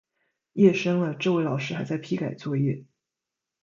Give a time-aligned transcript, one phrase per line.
[0.53, 2.85] 夜深了，这位老师还在批改作业